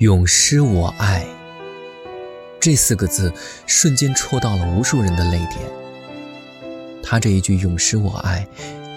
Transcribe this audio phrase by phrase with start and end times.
[0.00, 1.26] 永失我爱，
[2.58, 3.30] 这四个字
[3.66, 5.58] 瞬间戳到了无数人的泪点。
[7.02, 8.48] 他这一句“永失我爱”，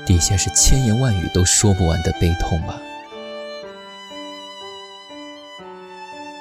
[0.07, 2.81] 底下是千言万语都说不完的悲痛吧。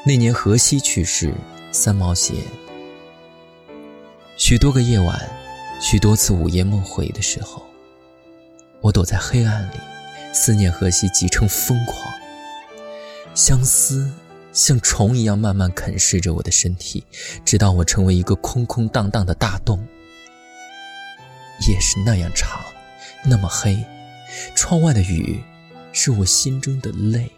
[0.07, 1.35] 那年荷西去世，
[1.73, 2.35] 三毛写：
[4.37, 5.29] 许多个夜晚，
[5.81, 7.67] 许多次午夜梦回的时候，
[8.81, 9.77] 我躲在黑暗里，
[10.33, 12.15] 思念荷西，急成疯狂，
[13.35, 14.09] 相思。
[14.53, 17.03] 像虫一样慢慢啃噬着我的身体，
[17.45, 19.79] 直到我成为一个空空荡荡的大洞。
[21.69, 22.61] 夜是那样长，
[23.25, 23.83] 那么黑，
[24.55, 25.43] 窗外的雨
[25.93, 27.31] 是我心中的泪，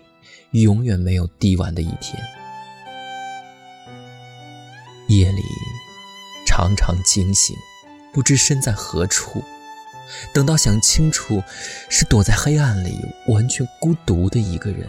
[0.50, 2.20] 永远没有滴完的一天。
[5.08, 5.42] 夜里
[6.46, 7.54] 常常惊醒，
[8.12, 9.42] 不知身在何处。
[10.32, 11.42] 等到想清楚，
[11.88, 14.88] 是躲在黑暗里，完全孤独的一个人。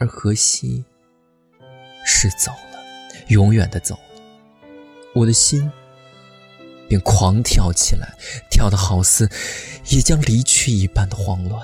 [0.00, 0.82] 而荷西
[2.06, 2.82] 是走了，
[3.28, 4.22] 永远的走了，
[5.14, 5.70] 我的心
[6.88, 8.16] 便狂跳起来，
[8.50, 9.28] 跳得好似
[9.90, 11.62] 也将离去一般的慌乱。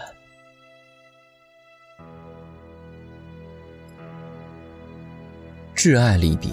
[5.75, 6.51] 挚爱离别，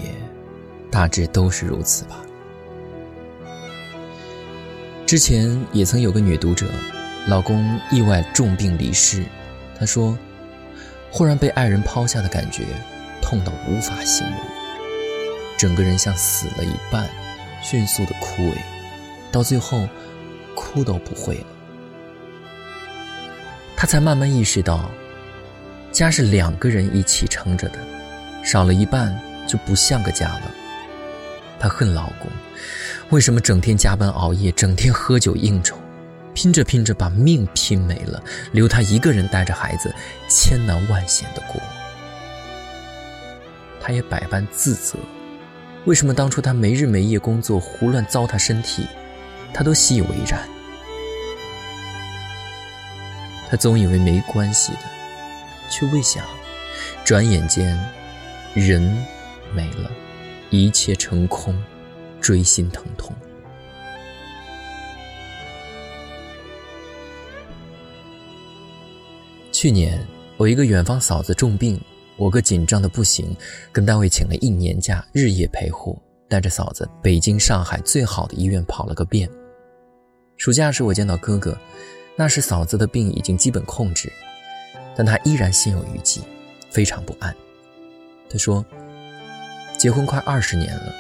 [0.89, 2.16] 大致都是如此吧。
[5.06, 6.72] 之前也曾有个女读者，
[7.28, 9.26] 老公意外重病离世，
[9.78, 10.17] 她说。
[11.16, 12.66] 忽然被爱人抛下的感觉，
[13.22, 14.36] 痛到无法形容，
[15.55, 17.08] 整个人像死了一半，
[17.61, 18.55] 迅速的枯萎，
[19.31, 19.88] 到最后，
[20.55, 21.45] 哭都不会了。
[23.78, 24.89] 他才慢慢意识到，
[25.92, 27.77] 家是两个人一起撑着的，
[28.44, 29.16] 少了一半
[29.48, 30.52] 就不像个家了。
[31.59, 32.27] 她恨老公，
[33.11, 35.77] 为什么整天加班熬夜，整天喝酒应酬？
[36.34, 39.94] 拼着拼着把命拼没了，留他一个人带着孩子，
[40.28, 41.62] 千难万险的过。
[43.80, 44.98] 他也百般自责，
[45.86, 48.88] 为什么当初他没日没夜工作，胡乱糟蹋身体，
[49.54, 50.39] 他都习以为然。
[53.50, 54.80] 他总以为没关系的，
[55.70, 56.26] 却未想，
[57.04, 57.77] 转眼间，
[58.55, 58.82] 人
[59.54, 59.92] 没了，
[60.50, 61.61] 一切成空，
[62.20, 63.15] 锥心疼痛。
[69.64, 69.98] 去年
[70.36, 71.80] 我一个远方嫂子重病，
[72.18, 73.34] 我哥紧张的不行，
[73.72, 75.98] 跟单位请了一年假，日夜陪护，
[76.28, 79.30] 带着嫂子北京、上海最好的医院跑了个遍。
[80.36, 81.58] 暑假时我见到哥哥，
[82.18, 84.12] 那时嫂子的病已经基本控制，
[84.98, 86.20] 但他依然心有余悸，
[86.70, 87.34] 非常不安。
[88.30, 88.66] 他说
[89.80, 90.94] ：“结婚快二十年了，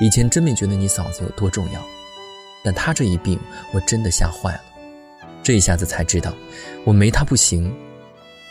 [0.00, 1.84] 以前真没觉得你嫂子有多重要，
[2.64, 3.38] 但她这一病，
[3.74, 4.62] 我真的吓坏了。
[5.42, 6.34] 这一下子才知道，
[6.86, 7.70] 我没她不行。”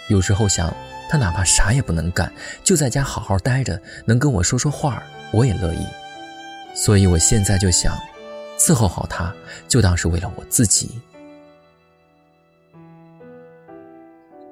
[0.10, 0.74] 有时候想，
[1.10, 2.32] 他哪怕啥也不能干，
[2.64, 5.86] 就在家好好待着，能跟我说说话，我也乐意。
[6.74, 7.98] 所以我现在就想，
[8.58, 9.34] 伺候好他，
[9.68, 10.92] 就当是为了我自己。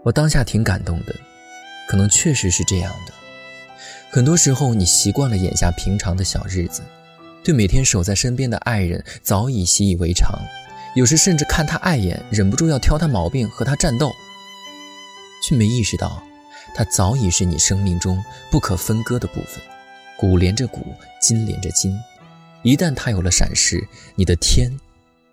[0.04, 1.16] 我当下挺感动的，
[1.88, 3.14] 可能确实是这样的。
[4.12, 6.82] 很多时候，你习惯了眼下平常的小日子，
[7.44, 10.40] 对每天守在身边的爱人早已习以为常，
[10.96, 14.12] 有时甚至看他碍眼，忍不住要挑他毛病，和他战斗。
[15.48, 16.24] 却没意识到，
[16.74, 18.20] 它早已是你生命中
[18.50, 19.62] 不可分割的部分，
[20.18, 21.96] 骨连着骨，筋连着筋。
[22.64, 24.76] 一旦它有了闪失，你的天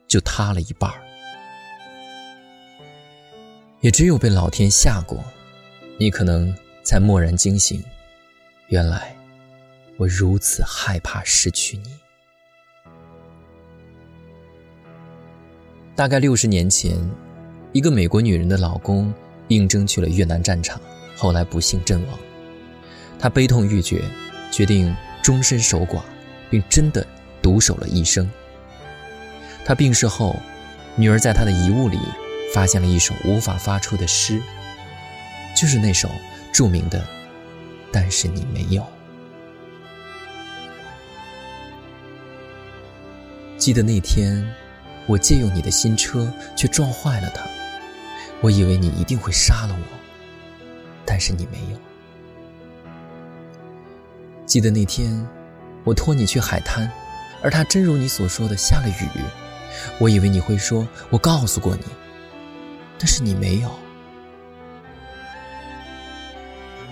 [0.06, 1.00] 就塌了一半儿。
[3.80, 5.18] 也只有被老天吓过，
[5.98, 7.82] 你可能才蓦然惊醒，
[8.68, 9.16] 原来
[9.96, 11.84] 我如此害怕失去你。
[15.96, 16.98] 大概六十年前，
[17.72, 19.10] 一个美国女人的老公。
[19.54, 20.80] 应征去了越南战场，
[21.16, 22.18] 后来不幸阵亡。
[23.18, 24.02] 他悲痛欲绝，
[24.50, 26.00] 决定终身守寡，
[26.50, 27.06] 并真的
[27.40, 28.28] 独守了一生。
[29.64, 30.36] 他病逝后，
[30.96, 31.98] 女儿在他的遗物里
[32.52, 34.40] 发现了一首无法发出的诗，
[35.56, 36.10] 就是那首
[36.52, 36.98] 著名的
[37.92, 38.82] 《但是你没有》。
[43.56, 44.44] 记得那天，
[45.06, 47.44] 我借用你的新车，却撞坏了它。
[48.42, 49.98] 我以为你一定会杀了我，
[51.06, 51.78] 但是你没有。
[54.44, 55.26] 记得那天，
[55.84, 56.90] 我托你去海滩，
[57.40, 59.08] 而它真如你所说的下了雨。
[59.98, 61.84] 我以为你会说“我告诉过你”，
[62.98, 63.70] 但是你没有。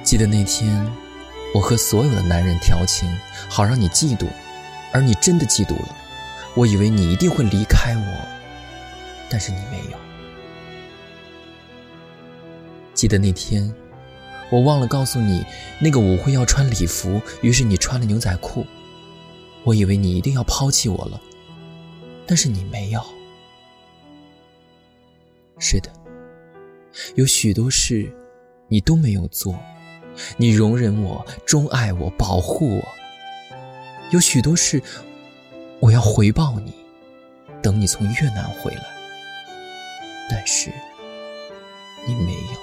[0.05, 0.89] 记得那天，
[1.53, 3.11] 我和所有的男人调情，
[3.49, 4.27] 好让你嫉妒，
[4.93, 5.97] 而你真的嫉妒了。
[6.55, 8.29] 我以为你一定会离开我，
[9.29, 10.10] 但是你没有。
[13.01, 13.75] 记得那天，
[14.51, 15.43] 我忘了告诉你，
[15.81, 18.67] 那个舞会要穿礼服，于是你穿了牛仔裤。
[19.65, 21.19] 我以为你一定要抛弃我了，
[22.27, 23.03] 但是你没有。
[25.59, 25.91] 是的，
[27.15, 28.15] 有许多事
[28.69, 29.59] 你都没有做，
[30.37, 32.85] 你容忍我，钟爱我，保护我。
[34.11, 34.83] 有许多事
[35.79, 36.75] 我要回报你，
[37.63, 38.85] 等你从越南回来，
[40.29, 40.71] 但是
[42.07, 42.60] 你没有。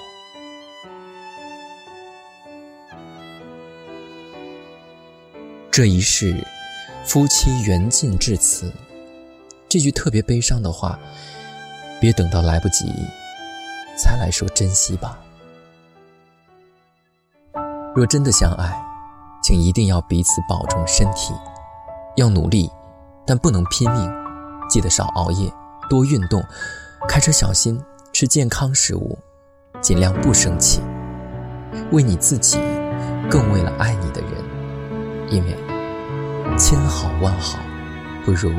[5.78, 6.34] 这一世，
[7.04, 8.72] 夫妻缘尽至此。
[9.68, 10.98] 这句特别悲伤的话，
[12.00, 12.92] 别等到来不及
[13.96, 15.16] 才来说珍惜吧。
[17.94, 18.76] 若真的相爱，
[19.40, 21.32] 请一定要彼此保重身体，
[22.16, 22.68] 要努力，
[23.24, 24.12] 但不能拼命。
[24.68, 25.48] 记得少熬夜，
[25.88, 26.44] 多运动，
[27.06, 27.80] 开车小心，
[28.12, 29.16] 吃健康食物，
[29.80, 30.80] 尽量不生气。
[31.92, 32.58] 为你自己，
[33.30, 34.32] 更为了爱你的人，
[35.30, 35.56] 因为。
[36.56, 37.60] 千好万好，
[38.24, 38.50] 不如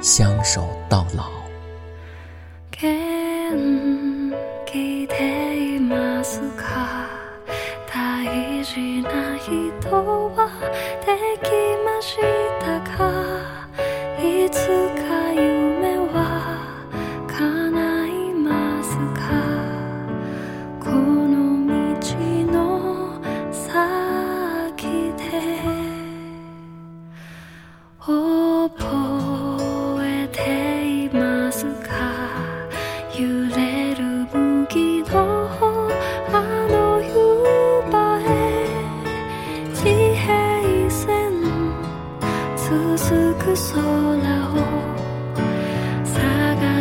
[0.00, 1.30] 相守到老。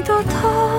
[0.00, 0.69] 你多痛？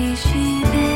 [0.00, 0.30] 离西
[0.72, 0.89] 北